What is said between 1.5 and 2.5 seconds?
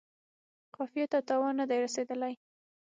نه دی رسیدلی.